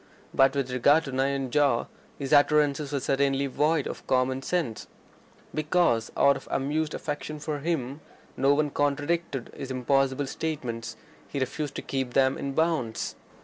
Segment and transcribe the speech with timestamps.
[0.33, 1.85] But with regard to Nayanjore
[2.17, 4.87] his utterances were certainly void of common sense.
[5.53, 8.01] Because, out of amused affection for him,
[8.35, 13.13] no one contradicted his impossible statements, he refused to keep them in bounds.